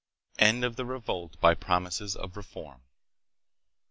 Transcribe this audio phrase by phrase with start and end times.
[0.39, 2.81] End of the Revolt by Promises of Reform.